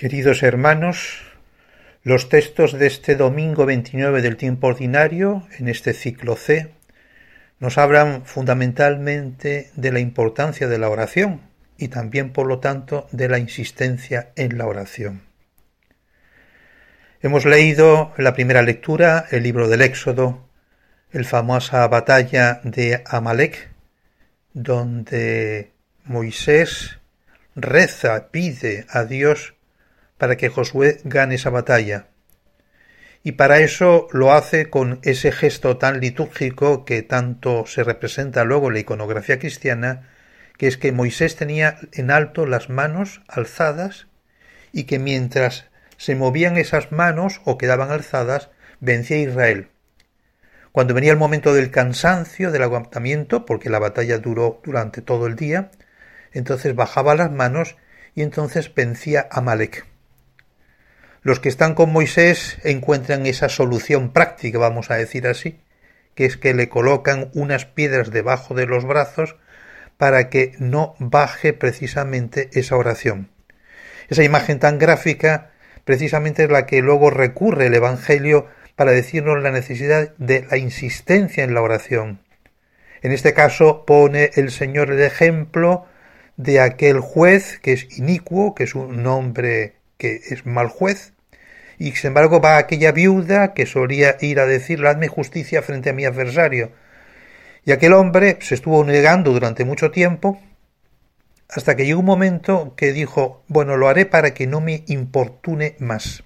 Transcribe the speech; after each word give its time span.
Queridos 0.00 0.42
hermanos, 0.42 1.20
los 2.04 2.30
textos 2.30 2.72
de 2.72 2.86
este 2.86 3.16
domingo 3.16 3.66
29 3.66 4.22
del 4.22 4.38
tiempo 4.38 4.68
ordinario, 4.68 5.46
en 5.58 5.68
este 5.68 5.92
ciclo 5.92 6.36
C, 6.36 6.72
nos 7.58 7.76
hablan 7.76 8.24
fundamentalmente 8.24 9.70
de 9.76 9.92
la 9.92 10.00
importancia 10.00 10.68
de 10.68 10.78
la 10.78 10.88
oración 10.88 11.42
y 11.76 11.88
también, 11.88 12.32
por 12.32 12.46
lo 12.46 12.60
tanto, 12.60 13.08
de 13.12 13.28
la 13.28 13.38
insistencia 13.38 14.30
en 14.36 14.56
la 14.56 14.64
oración. 14.64 15.20
Hemos 17.20 17.44
leído 17.44 18.14
en 18.16 18.24
la 18.24 18.32
primera 18.32 18.62
lectura 18.62 19.26
el 19.30 19.42
libro 19.42 19.68
del 19.68 19.82
Éxodo, 19.82 20.48
el 21.12 21.26
famosa 21.26 21.86
batalla 21.88 22.62
de 22.64 23.02
Amalek, 23.04 23.68
donde 24.54 25.72
Moisés 26.06 27.00
reza, 27.54 28.30
pide 28.30 28.86
a 28.88 29.04
Dios 29.04 29.59
para 30.20 30.36
que 30.36 30.50
Josué 30.50 31.00
gane 31.02 31.36
esa 31.36 31.48
batalla. 31.48 32.08
Y 33.22 33.32
para 33.32 33.60
eso 33.60 34.06
lo 34.12 34.34
hace 34.34 34.68
con 34.68 35.00
ese 35.02 35.32
gesto 35.32 35.78
tan 35.78 35.98
litúrgico 35.98 36.84
que 36.84 37.02
tanto 37.02 37.64
se 37.66 37.84
representa 37.84 38.44
luego 38.44 38.68
en 38.68 38.74
la 38.74 38.80
iconografía 38.80 39.38
cristiana, 39.38 40.10
que 40.58 40.66
es 40.66 40.76
que 40.76 40.92
Moisés 40.92 41.36
tenía 41.36 41.78
en 41.92 42.10
alto 42.10 42.44
las 42.44 42.68
manos 42.68 43.22
alzadas 43.28 44.08
y 44.72 44.84
que 44.84 44.98
mientras 44.98 45.70
se 45.96 46.14
movían 46.16 46.58
esas 46.58 46.92
manos 46.92 47.40
o 47.44 47.56
quedaban 47.56 47.90
alzadas, 47.90 48.50
vencía 48.78 49.16
Israel. 49.16 49.68
Cuando 50.70 50.92
venía 50.92 51.12
el 51.12 51.18
momento 51.18 51.54
del 51.54 51.70
cansancio, 51.70 52.50
del 52.50 52.62
aguantamiento, 52.62 53.46
porque 53.46 53.70
la 53.70 53.78
batalla 53.78 54.18
duró 54.18 54.60
durante 54.64 55.00
todo 55.00 55.26
el 55.26 55.36
día, 55.36 55.70
entonces 56.32 56.74
bajaba 56.74 57.14
las 57.14 57.32
manos 57.32 57.76
y 58.14 58.20
entonces 58.20 58.74
vencía 58.74 59.26
a 59.30 59.40
Malek. 59.40 59.86
Los 61.22 61.38
que 61.38 61.50
están 61.50 61.74
con 61.74 61.92
Moisés 61.92 62.58
encuentran 62.64 63.26
esa 63.26 63.50
solución 63.50 64.12
práctica, 64.12 64.58
vamos 64.58 64.90
a 64.90 64.96
decir 64.96 65.26
así, 65.26 65.60
que 66.14 66.24
es 66.24 66.38
que 66.38 66.54
le 66.54 66.68
colocan 66.70 67.30
unas 67.34 67.66
piedras 67.66 68.10
debajo 68.10 68.54
de 68.54 68.66
los 68.66 68.86
brazos 68.86 69.36
para 69.98 70.30
que 70.30 70.52
no 70.58 70.94
baje 70.98 71.52
precisamente 71.52 72.48
esa 72.54 72.76
oración. 72.76 73.28
Esa 74.08 74.24
imagen 74.24 74.58
tan 74.58 74.78
gráfica 74.78 75.50
precisamente 75.84 76.44
es 76.44 76.50
la 76.50 76.64
que 76.64 76.80
luego 76.80 77.10
recurre 77.10 77.66
el 77.66 77.74
Evangelio 77.74 78.46
para 78.74 78.92
decirnos 78.92 79.42
la 79.42 79.50
necesidad 79.50 80.14
de 80.16 80.46
la 80.50 80.56
insistencia 80.56 81.44
en 81.44 81.52
la 81.52 81.60
oración. 81.60 82.20
En 83.02 83.12
este 83.12 83.34
caso 83.34 83.84
pone 83.84 84.30
el 84.36 84.50
Señor 84.50 84.90
el 84.90 85.02
ejemplo 85.02 85.84
de 86.38 86.60
aquel 86.60 87.00
juez 87.00 87.58
que 87.60 87.74
es 87.74 87.98
inicuo, 87.98 88.54
que 88.54 88.64
es 88.64 88.74
un 88.74 89.06
hombre 89.06 89.74
que 89.98 90.20
es 90.30 90.46
mal 90.46 90.68
juez, 90.68 91.12
y 91.80 91.92
sin 91.92 92.08
embargo 92.08 92.42
va 92.42 92.58
aquella 92.58 92.92
viuda 92.92 93.54
que 93.54 93.64
solía 93.64 94.18
ir 94.20 94.38
a 94.38 94.44
decirle 94.44 94.90
hazme 94.90 95.08
justicia 95.08 95.62
frente 95.62 95.88
a 95.88 95.94
mi 95.94 96.04
adversario. 96.04 96.72
Y 97.64 97.72
aquel 97.72 97.94
hombre 97.94 98.36
se 98.42 98.54
estuvo 98.54 98.84
negando 98.84 99.32
durante 99.32 99.64
mucho 99.64 99.90
tiempo, 99.90 100.38
hasta 101.48 101.76
que 101.76 101.86
llegó 101.86 102.00
un 102.00 102.06
momento 102.06 102.74
que 102.76 102.92
dijo 102.92 103.42
bueno, 103.48 103.78
lo 103.78 103.88
haré 103.88 104.04
para 104.04 104.34
que 104.34 104.46
no 104.46 104.60
me 104.60 104.84
importune 104.88 105.76
más. 105.78 106.22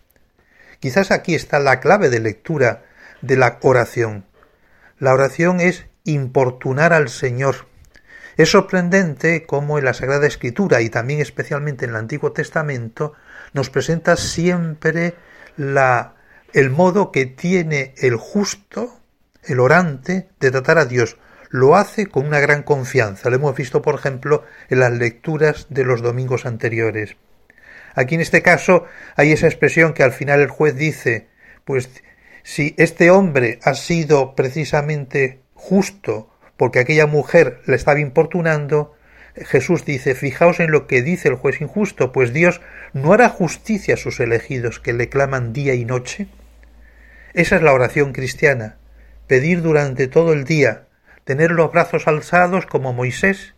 Quizás 0.81 1.13
aquí 1.13 1.37
está 1.37 1.61
la 1.61 1.79
clave 1.79 2.11
de 2.11 2.19
lectura 2.19 2.83
de 3.23 3.37
la 3.37 3.61
oración. 3.63 4.25
La 4.99 5.15
oración 5.15 5.61
es 5.61 5.87
importunar 6.03 6.93
al 6.93 7.09
Señor. 7.09 7.69
Es 8.37 8.51
sorprendente 8.51 9.47
cómo 9.47 9.79
en 9.79 9.85
la 9.85 9.95
Sagrada 9.95 10.27
Escritura 10.27 10.81
y 10.81 10.91
también 10.91 11.21
especialmente 11.21 11.85
en 11.85 11.93
el 11.93 11.97
Antiguo 11.97 12.33
Testamento 12.33 13.13
nos 13.53 13.71
presenta 13.71 14.17
siempre 14.17 15.15
la, 15.57 16.17
el 16.53 16.71
modo 16.71 17.13
que 17.13 17.27
tiene 17.27 17.95
el 17.99 18.17
justo, 18.17 19.01
el 19.45 19.61
orante, 19.61 20.29
de 20.41 20.51
tratar 20.51 20.79
a 20.79 20.87
Dios. 20.87 21.17
Lo 21.51 21.77
hace 21.77 22.07
con 22.07 22.27
una 22.27 22.41
gran 22.41 22.63
confianza. 22.63 23.31
Lo 23.31 23.37
hemos 23.37 23.55
visto, 23.55 23.83
por 23.83 23.95
ejemplo, 23.95 24.45
en 24.69 24.81
las 24.81 24.93
lecturas 24.93 25.67
de 25.71 25.85
los 25.85 26.03
domingos 26.03 26.47
anteriores. 26.47 27.17
Aquí 27.95 28.17
en 28.17 28.21
este 28.21 28.43
caso 28.43 28.85
hay 29.17 29.33
esa 29.33 29.47
expresión 29.47 29.95
que 29.95 30.03
al 30.03 30.13
final 30.13 30.41
el 30.41 30.49
juez 30.49 30.75
dice, 30.75 31.29
pues 31.65 31.89
si 32.43 32.75
este 32.77 33.11
hombre 33.11 33.61
ha 33.63 33.75
sido 33.75 34.35
precisamente 34.35 35.41
justo 35.55 36.31
porque 36.57 36.81
aquella 36.81 37.07
mujer 37.07 37.61
le 37.67 37.77
estaba 37.77 38.01
importunando, 38.01 38.95
Jesús 39.37 39.85
dice, 39.85 40.15
fijaos 40.15 40.61
en 40.61 40.71
lo 40.71 40.87
que 40.87 41.03
dice 41.03 41.29
el 41.29 41.35
juez 41.35 41.61
injusto, 41.61 42.13
pues 42.13 42.33
Dios 42.33 42.61
no 42.93 43.13
hará 43.13 43.29
justicia 43.29 43.95
a 43.95 43.99
sus 43.99 44.21
elegidos 44.21 44.79
que 44.79 44.93
le 44.93 45.09
claman 45.09 45.53
día 45.53 45.75
y 45.75 45.85
noche. 45.85 46.29
Esa 47.33 47.57
es 47.57 47.63
la 47.63 47.73
oración 47.73 48.13
cristiana, 48.13 48.77
pedir 49.27 49.61
durante 49.61 50.07
todo 50.07 50.33
el 50.33 50.45
día, 50.45 50.85
tener 51.25 51.51
los 51.51 51.73
brazos 51.73 52.07
alzados 52.07 52.67
como 52.67 52.93
Moisés, 52.93 53.55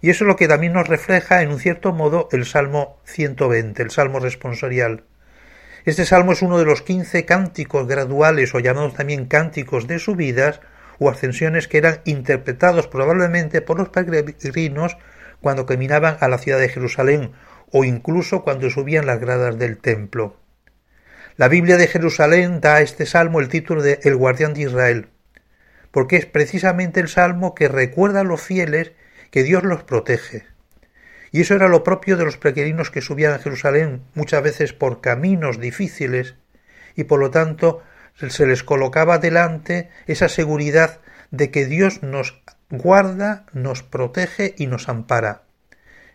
y 0.00 0.08
eso 0.08 0.24
es 0.24 0.28
lo 0.28 0.36
que 0.36 0.48
también 0.48 0.72
nos 0.72 0.88
refleja 0.88 1.42
en 1.42 1.50
un 1.50 1.60
cierto 1.60 1.92
modo 1.92 2.28
el 2.32 2.46
Salmo 2.46 2.98
120, 3.04 3.82
el 3.82 3.90
Salmo 3.90 4.20
responsorial. 4.20 5.04
Este 5.84 6.04
salmo 6.04 6.32
es 6.32 6.42
uno 6.42 6.58
de 6.58 6.64
los 6.64 6.82
quince 6.82 7.24
cánticos 7.24 7.86
graduales 7.86 8.54
o 8.54 8.60
llamados 8.60 8.94
también 8.94 9.26
cánticos 9.26 9.86
de 9.86 9.98
subidas 9.98 10.60
o 11.00 11.08
ascensiones 11.08 11.66
que 11.66 11.78
eran 11.78 12.02
interpretados 12.04 12.86
probablemente 12.86 13.62
por 13.62 13.78
los 13.78 13.88
peregrinos 13.88 14.96
cuando 15.40 15.66
caminaban 15.66 16.18
a 16.20 16.28
la 16.28 16.38
ciudad 16.38 16.60
de 16.60 16.68
Jerusalén 16.68 17.32
o 17.72 17.84
incluso 17.84 18.44
cuando 18.44 18.68
subían 18.70 19.06
las 19.06 19.18
gradas 19.18 19.58
del 19.58 19.78
templo. 19.78 20.36
La 21.36 21.48
Biblia 21.48 21.78
de 21.78 21.86
Jerusalén 21.86 22.60
da 22.60 22.76
a 22.76 22.80
este 22.82 23.06
salmo 23.06 23.40
el 23.40 23.48
título 23.48 23.82
de 23.82 23.98
El 24.02 24.14
guardián 24.14 24.52
de 24.52 24.62
Israel, 24.62 25.08
porque 25.90 26.16
es 26.16 26.26
precisamente 26.26 27.00
el 27.00 27.08
salmo 27.08 27.54
que 27.54 27.68
recuerda 27.68 28.20
a 28.20 28.24
los 28.24 28.42
fieles 28.42 28.92
que 29.30 29.42
Dios 29.42 29.62
los 29.64 29.82
protege. 29.82 30.44
Y 31.32 31.40
eso 31.40 31.54
era 31.54 31.68
lo 31.68 31.82
propio 31.82 32.18
de 32.18 32.26
los 32.26 32.36
peregrinos 32.36 32.90
que 32.90 33.00
subían 33.00 33.32
a 33.32 33.38
Jerusalén 33.38 34.02
muchas 34.14 34.42
veces 34.42 34.74
por 34.74 35.00
caminos 35.00 35.60
difíciles 35.60 36.34
y 36.94 37.04
por 37.04 37.20
lo 37.20 37.30
tanto 37.30 37.82
se 38.14 38.46
les 38.46 38.62
colocaba 38.62 39.18
delante 39.18 39.88
esa 40.06 40.28
seguridad 40.28 41.00
de 41.30 41.50
que 41.50 41.66
Dios 41.66 42.02
nos 42.02 42.42
guarda, 42.70 43.46
nos 43.52 43.82
protege 43.82 44.54
y 44.58 44.66
nos 44.66 44.88
ampara. 44.88 45.42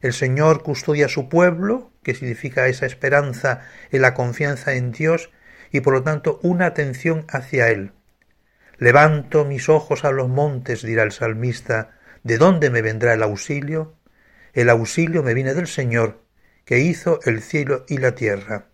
El 0.01 0.13
Señor 0.13 0.61
custodia 0.61 1.07
a 1.07 1.09
su 1.09 1.29
pueblo, 1.29 1.91
que 2.03 2.13
significa 2.13 2.67
esa 2.67 2.85
esperanza 2.85 3.61
en 3.91 4.01
la 4.01 4.13
confianza 4.13 4.73
en 4.73 4.91
Dios 4.91 5.31
y 5.71 5.81
por 5.81 5.93
lo 5.93 6.03
tanto 6.03 6.39
una 6.43 6.67
atención 6.67 7.25
hacia 7.29 7.69
Él. 7.69 7.91
Levanto 8.77 9.45
mis 9.45 9.69
ojos 9.69 10.05
a 10.05 10.11
los 10.11 10.29
montes, 10.29 10.83
dirá 10.83 11.03
el 11.03 11.11
salmista, 11.11 11.97
¿de 12.23 12.37
dónde 12.37 12.69
me 12.69 12.81
vendrá 12.81 13.13
el 13.13 13.23
auxilio? 13.23 13.95
El 14.53 14.69
auxilio 14.69 15.23
me 15.23 15.33
viene 15.33 15.53
del 15.53 15.67
Señor, 15.67 16.21
que 16.65 16.79
hizo 16.79 17.19
el 17.25 17.41
cielo 17.41 17.85
y 17.87 17.97
la 17.97 18.15
tierra 18.15 18.67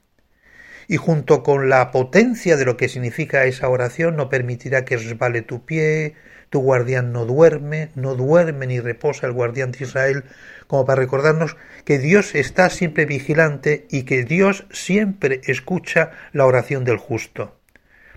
y 0.92 0.98
junto 0.98 1.42
con 1.42 1.70
la 1.70 1.90
potencia 1.90 2.58
de 2.58 2.66
lo 2.66 2.76
que 2.76 2.90
significa 2.90 3.46
esa 3.46 3.70
oración 3.70 4.18
no 4.18 4.28
permitirá 4.28 4.84
que 4.84 4.98
resbale 4.98 5.42
tu 5.42 5.64
pie, 5.64 6.16
tu 6.50 6.60
guardián 6.60 7.14
no 7.14 7.24
duerme, 7.26 7.92
no 7.96 8.14
duerme 8.16 8.68
ni 8.68 8.82
reposa 8.82 9.26
el 9.26 9.32
guardián 9.32 9.72
de 9.72 9.86
Israel, 9.86 10.26
como 10.68 10.86
para 10.86 11.00
recordarnos 11.00 11.56
que 11.86 11.98
Dios 11.98 12.36
está 12.36 12.70
siempre 12.70 13.06
vigilante 13.06 13.86
y 13.90 14.04
que 14.04 14.26
Dios 14.26 14.66
siempre 14.70 15.40
escucha 15.46 16.12
la 16.34 16.46
oración 16.46 16.84
del 16.84 16.98
justo. 16.98 17.58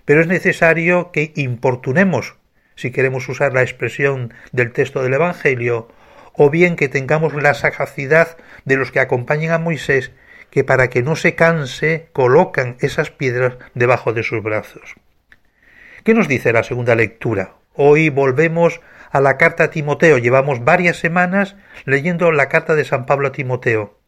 Pero 0.03 0.19
es 0.19 0.27
necesario 0.27 1.13
que 1.13 1.31
importunemos, 1.37 2.35
si 2.75 2.91
queremos 2.91 3.29
usar 3.29 3.53
la 3.53 3.61
expresión 3.61 4.33
del 4.51 4.73
texto 4.73 5.01
del 5.01 5.13
Evangelio, 5.13 5.87
o 6.33 6.49
bien 6.49 6.75
que 6.75 6.89
tengamos 6.89 7.33
la 7.41 7.53
sagacidad 7.53 8.35
de 8.65 8.75
los 8.75 8.91
que 8.91 8.99
acompañan 8.99 9.53
a 9.53 9.59
Moisés 9.59 10.11
que 10.55 10.63
para 10.63 10.89
que 10.89 11.03
no 11.03 11.17
se 11.17 11.35
canse 11.35 12.07
colocan 12.13 12.77
esas 12.79 13.11
piedras 13.11 13.57
debajo 13.73 14.13
de 14.13 14.23
sus 14.23 14.41
brazos. 14.41 14.95
¿Qué 16.05 16.13
nos 16.13 16.29
dice 16.29 16.53
la 16.53 16.63
segunda 16.63 16.95
lectura? 16.95 17.55
Hoy 17.73 18.07
volvemos 18.07 18.79
a 19.11 19.19
la 19.19 19.35
carta 19.35 19.65
a 19.65 19.69
Timoteo. 19.69 20.17
Llevamos 20.17 20.63
varias 20.63 20.95
semanas 20.95 21.57
leyendo 21.83 22.31
la 22.31 22.47
carta 22.47 22.73
de 22.73 22.85
San 22.85 23.05
Pablo 23.05 23.27
a 23.27 23.31
Timoteo. 23.33 23.99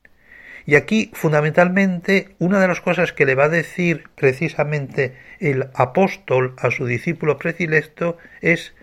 Y 0.66 0.76
aquí, 0.76 1.12
fundamentalmente, 1.14 2.38
una 2.40 2.62
de 2.62 2.70
las 2.70 2.80
cosas 2.80 3.12
que 3.12 3.26
le 3.26 3.36
va 3.36 3.44
a 3.44 3.50
decir 3.50 4.06
precisamente 4.16 5.18
el 5.42 5.68
apóstol 5.74 6.56
a 6.60 6.72
su 6.72 6.86
discípulo 6.86 7.38
predilecto 7.38 8.18
es 8.40 8.74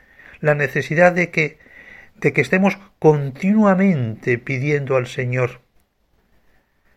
la 0.40 0.54
necesidad 0.54 1.12
de 1.12 1.30
que, 1.30 1.56
de 2.16 2.34
que 2.34 2.42
estemos 2.42 2.76
continuamente 2.98 4.36
pidiendo 4.36 4.96
al 4.96 5.06
Señor 5.06 5.63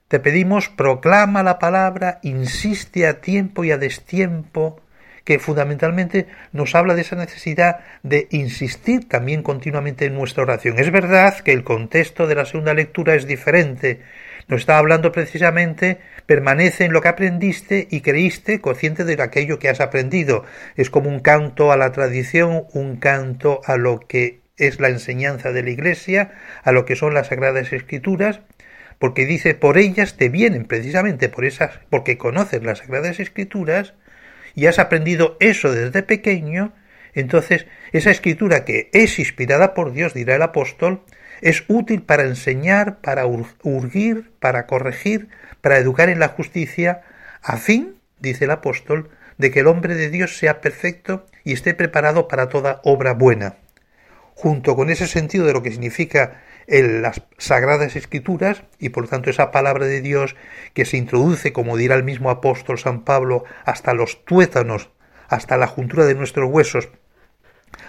te 0.07 0.19
pedimos, 0.19 0.69
proclama 0.69 1.43
la 1.43 1.59
palabra, 1.59 2.19
insiste 2.23 3.07
a 3.07 3.19
tiempo 3.19 3.63
y 3.63 3.71
a 3.71 3.77
destiempo, 3.77 4.81
que 5.25 5.39
fundamentalmente 5.39 6.27
nos 6.53 6.73
habla 6.73 6.95
de 6.95 7.01
esa 7.01 7.17
necesidad 7.17 7.79
de 8.03 8.29
insistir 8.31 9.09
también 9.09 9.43
continuamente 9.43 10.05
en 10.05 10.15
nuestra 10.15 10.43
oración. 10.43 10.79
Es 10.79 10.89
verdad 10.89 11.37
que 11.39 11.51
el 11.51 11.65
contexto 11.65 12.27
de 12.27 12.35
la 12.35 12.45
segunda 12.45 12.73
lectura 12.73 13.15
es 13.15 13.27
diferente. 13.27 13.99
Nos 14.47 14.61
está 14.61 14.77
hablando 14.77 15.11
precisamente, 15.11 15.97
permanece 16.25 16.85
en 16.85 16.93
lo 16.93 17.01
que 17.01 17.09
aprendiste 17.09 17.89
y 17.91 17.99
creíste, 17.99 18.61
consciente 18.61 19.03
de 19.03 19.21
aquello 19.21 19.59
que 19.59 19.67
has 19.67 19.81
aprendido. 19.81 20.45
Es 20.77 20.89
como 20.89 21.09
un 21.09 21.19
canto 21.19 21.73
a 21.73 21.77
la 21.77 21.91
tradición, 21.91 22.63
un 22.71 22.95
canto 22.95 23.59
a 23.65 23.75
lo 23.75 23.99
que 23.99 24.39
es 24.55 24.79
la 24.79 24.87
enseñanza 24.87 25.51
de 25.51 25.63
la 25.63 25.71
Iglesia, 25.71 26.31
a 26.63 26.71
lo 26.71 26.85
que 26.85 26.95
son 26.95 27.13
las 27.13 27.27
Sagradas 27.27 27.73
Escrituras, 27.73 28.39
porque 28.99 29.25
dice, 29.25 29.53
por 29.53 29.77
ellas 29.77 30.17
te 30.17 30.29
vienen, 30.29 30.65
precisamente 30.65 31.29
por 31.29 31.45
esas, 31.45 31.79
porque 31.89 32.17
conoces 32.17 32.63
las 32.63 32.79
Sagradas 32.79 33.19
Escrituras 33.19 33.93
y 34.55 34.65
has 34.65 34.79
aprendido 34.79 35.37
eso 35.39 35.71
desde 35.71 36.03
pequeño, 36.03 36.73
entonces 37.13 37.67
esa 37.91 38.11
escritura 38.11 38.65
que 38.65 38.89
es 38.93 39.19
inspirada 39.19 39.73
por 39.73 39.91
Dios, 39.91 40.13
dirá 40.13 40.35
el 40.35 40.41
apóstol, 40.41 41.03
es 41.41 41.63
útil 41.67 42.01
para 42.01 42.23
enseñar, 42.23 42.99
para 43.01 43.25
urgir, 43.27 44.31
para 44.39 44.65
corregir, 44.65 45.29
para 45.61 45.77
educar 45.77 46.09
en 46.09 46.19
la 46.19 46.29
justicia, 46.29 47.01
a 47.41 47.57
fin, 47.57 47.95
dice 48.19 48.45
el 48.45 48.51
apóstol, 48.51 49.09
de 49.37 49.51
que 49.51 49.59
el 49.59 49.67
hombre 49.67 49.95
de 49.95 50.09
Dios 50.09 50.37
sea 50.37 50.61
perfecto 50.61 51.25
y 51.43 51.53
esté 51.53 51.73
preparado 51.73 52.27
para 52.27 52.49
toda 52.49 52.81
obra 52.83 53.13
buena. 53.13 53.57
Junto 54.33 54.75
con 54.75 54.89
ese 54.89 55.07
sentido 55.07 55.45
de 55.45 55.53
lo 55.53 55.63
que 55.63 55.71
significa 55.71 56.41
en 56.67 57.01
las 57.01 57.23
sagradas 57.37 57.95
escrituras 57.95 58.63
y 58.77 58.89
por 58.89 59.07
tanto 59.07 59.29
esa 59.29 59.51
palabra 59.51 59.85
de 59.85 60.01
Dios 60.01 60.35
que 60.73 60.85
se 60.85 60.97
introduce, 60.97 61.53
como 61.53 61.77
dirá 61.77 61.95
el 61.95 62.03
mismo 62.03 62.29
apóstol 62.29 62.77
San 62.77 63.03
Pablo, 63.03 63.45
hasta 63.65 63.93
los 63.93 64.25
tuétanos, 64.25 64.91
hasta 65.29 65.57
la 65.57 65.67
juntura 65.67 66.05
de 66.05 66.15
nuestros 66.15 66.49
huesos, 66.51 66.89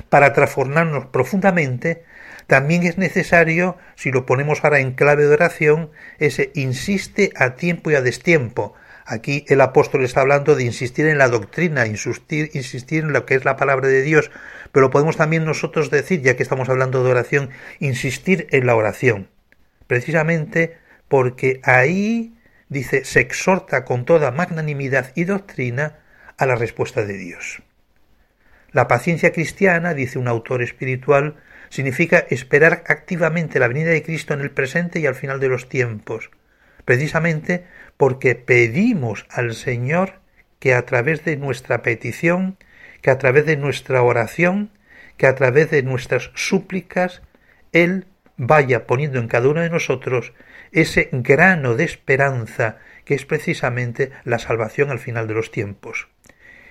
para 0.09 0.33
transformarnos 0.33 1.07
profundamente, 1.07 2.05
también 2.47 2.85
es 2.85 2.97
necesario, 2.97 3.77
si 3.95 4.11
lo 4.11 4.25
ponemos 4.25 4.65
ahora 4.65 4.81
en 4.81 4.93
clave 4.93 5.27
de 5.27 5.35
oración, 5.35 5.91
ese 6.19 6.51
insiste 6.55 7.33
a 7.37 7.57
tiempo 7.57 7.91
y 7.91 7.95
a 7.95 8.01
destiempo. 8.01 8.75
Aquí 9.11 9.47
el 9.49 9.63
apóstol 9.63 10.05
está 10.05 10.21
hablando 10.21 10.55
de 10.55 10.65
insistir 10.65 11.07
en 11.07 11.17
la 11.17 11.29
doctrina, 11.29 11.87
insistir, 11.87 12.51
insistir 12.53 13.05
en 13.05 13.15
lo 13.15 13.25
que 13.25 13.37
es 13.37 13.47
la 13.47 13.57
palabra 13.57 13.89
de 13.89 14.03
Dios, 14.03 14.31
pero 14.71 14.91
podemos 14.91 15.17
también 15.17 15.47
nosotros 15.47 15.91
decir, 15.91 16.21
ya 16.21 16.37
que 16.37 16.43
estamos 16.43 16.69
hablando 16.69 17.03
de 17.03 17.11
oración, 17.11 17.49
insistir 17.81 18.49
en 18.51 18.67
la 18.67 18.77
oración. 18.77 19.31
Precisamente 19.87 20.77
porque 21.09 21.63
ahí, 21.65 22.35
dice, 22.69 23.07
se 23.07 23.21
exhorta 23.21 23.87
con 23.87 24.05
toda 24.05 24.31
magnanimidad 24.31 25.11
y 25.15 25.25
doctrina 25.25 26.01
a 26.37 26.45
la 26.45 26.57
respuesta 26.57 27.07
de 27.07 27.17
Dios. 27.17 27.63
La 28.73 28.89
paciencia 28.89 29.33
cristiana, 29.33 29.95
dice 29.95 30.19
un 30.19 30.29
autor 30.29 30.61
espiritual, 30.61 31.37
significa 31.71 32.27
esperar 32.29 32.85
activamente 32.87 33.59
la 33.59 33.69
venida 33.69 33.89
de 33.89 34.03
Cristo 34.03 34.35
en 34.35 34.41
el 34.41 34.51
presente 34.51 35.01
y 35.01 35.07
al 35.07 35.15
final 35.15 35.41
de 35.41 35.49
los 35.49 35.71
tiempos, 35.71 36.31
precisamente 36.89 37.67
porque 37.99 38.35
pedimos 38.35 39.27
al 39.29 39.53
Señor 39.53 40.23
que 40.59 40.73
a 40.73 40.87
través 40.87 41.23
de 41.23 41.37
nuestra 41.37 41.83
petición, 41.83 42.57
que 43.03 43.11
a 43.11 43.19
través 43.19 43.45
de 43.45 43.59
nuestra 43.59 44.01
oración, 44.01 44.71
que 45.19 45.27
a 45.27 45.35
través 45.35 45.71
de 45.71 45.83
nuestras 45.83 46.31
súplicas, 46.35 47.21
Él 47.73 48.07
vaya 48.39 48.87
poniendo 48.87 49.19
en 49.19 49.29
cada 49.29 49.51
uno 49.51 49.61
de 49.61 49.69
nosotros 49.69 50.33
ese 50.73 51.11
grano 51.13 51.75
de 51.75 51.85
esperanza 51.85 52.79
que 53.05 53.13
es 53.13 53.27
precisamente 53.27 54.11
la 54.25 54.39
salvación 54.39 54.89
al 54.89 54.99
final 54.99 55.29
de 55.29 55.35
los 55.35 55.51
tiempos. 55.51 56.09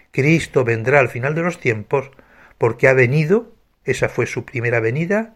Cristo 0.10 0.64
vendrá 0.64 1.00
al 1.00 1.10
final 1.10 1.36
de 1.36 1.44
los 1.44 1.60
tiempos 1.60 2.10
porque 2.58 2.88
ha 2.88 2.94
venido 2.94 3.56
esa 3.86 4.10
fue 4.10 4.26
su 4.26 4.46
primera 4.46 4.80
venida 4.80 5.36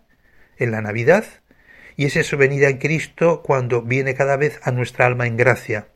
en 0.57 0.71
la 0.71 0.81
Navidad 0.81 1.25
y 1.95 2.05
es 2.05 2.25
su 2.25 2.37
venida 2.37 2.69
en 2.69 2.77
Cristo 2.77 3.41
cuando 3.43 3.81
viene 3.81 4.13
cada 4.15 4.37
vez 4.37 4.59
a 4.63 4.71
nuestra 4.71 5.05
alma 5.05 5.27
en 5.27 5.37
gracia, 5.37 5.87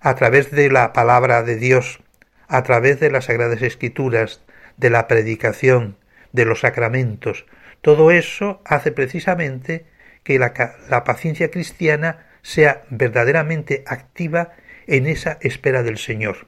a 0.00 0.14
través 0.14 0.50
de 0.50 0.70
la 0.70 0.92
palabra 0.92 1.42
de 1.42 1.56
Dios, 1.56 2.00
a 2.48 2.62
través 2.62 3.00
de 3.00 3.10
las 3.10 3.26
Sagradas 3.26 3.62
Escrituras, 3.62 4.42
de 4.76 4.90
la 4.90 5.08
predicación, 5.08 5.96
de 6.32 6.44
los 6.44 6.60
sacramentos. 6.60 7.46
Todo 7.80 8.10
eso 8.10 8.60
hace 8.64 8.92
precisamente 8.92 9.86
que 10.22 10.38
la 10.38 11.04
paciencia 11.04 11.50
cristiana 11.50 12.26
sea 12.42 12.82
verdaderamente 12.90 13.84
activa 13.86 14.52
en 14.86 15.06
esa 15.06 15.38
espera 15.40 15.82
del 15.82 15.98
Señor. 15.98 16.46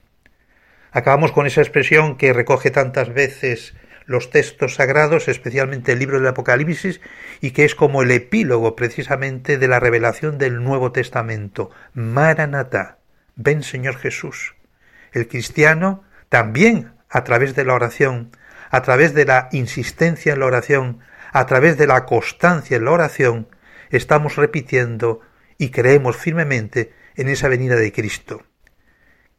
Acabamos 0.93 1.33
con 1.33 1.47
esa 1.47 1.61
expresión 1.61 2.17
que 2.17 2.33
recoge 2.33 2.71
tantas 2.71 3.13
veces 3.13 3.75
los 4.07 4.31
textos 4.31 4.75
sagrados, 4.75 5.29
especialmente 5.29 5.93
el 5.93 5.99
libro 5.99 6.19
del 6.19 6.29
Apocalipsis, 6.29 7.01
y 7.41 7.51
que 7.51 7.65
es 7.65 7.75
como 7.75 8.03
el 8.03 8.11
epílogo 8.11 8.77
precisamente 8.77 9.59
de 9.59 9.69
la 9.69 9.81
revelación 9.81 10.39
del 10.39 10.63
Nuevo 10.63 10.93
Testamento. 10.93 11.71
Maranatá, 11.93 12.99
ven 13.35 13.63
Señor 13.63 13.97
Jesús. 13.97 14.55
El 15.13 15.29
cristiano 15.29 16.05
también 16.29 16.93
a 17.09 17.25
través 17.25 17.55
de 17.55 17.65
la 17.65 17.75
oración, 17.75 18.31
a 18.71 18.83
través 18.83 19.15
de 19.15 19.25
la 19.25 19.49
insistencia 19.53 20.33
en 20.33 20.41
la 20.41 20.47
oración, 20.47 21.01
a 21.33 21.47
través 21.47 21.77
de 21.77 21.87
la 21.87 22.05
constancia 22.05 22.77
en 22.77 22.85
la 22.85 22.93
oración, 22.93 23.49
estamos 23.91 24.37
repitiendo 24.37 25.21
y 25.59 25.71
creemos 25.71 26.17
firmemente 26.17 26.93
en 27.17 27.29
esa 27.29 27.49
venida 27.49 27.77
de 27.77 27.93
Cristo. 27.93 28.43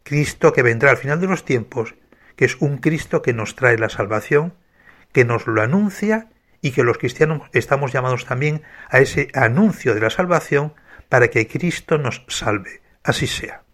Cristo 0.04 0.54
que 0.54 0.64
vendrá 0.64 0.92
al 0.92 0.98
final 0.98 1.20
de 1.20 1.28
los 1.28 1.44
tiempos 1.44 1.96
que 2.38 2.46
es 2.46 2.56
un 2.62 2.78
Cristo 2.78 3.22
que 3.22 3.34
nos 3.34 3.56
trae 3.56 3.78
la 3.78 3.90
salvación, 3.90 4.54
que 5.12 5.26
nos 5.26 5.48
lo 5.48 5.62
anuncia 5.62 6.30
y 6.62 6.72
que 6.72 6.84
los 6.84 6.98
cristianos 6.98 7.42
estamos 7.52 7.92
llamados 7.92 8.26
también 8.26 8.62
a 8.90 9.00
ese 9.00 9.28
anuncio 9.34 9.94
de 9.94 10.02
la 10.02 10.10
salvación 10.10 10.74
para 11.10 11.30
que 11.30 11.48
Cristo 11.48 11.98
nos 11.98 12.24
salve. 12.30 12.82
Así 13.04 13.28
sea. 13.28 13.67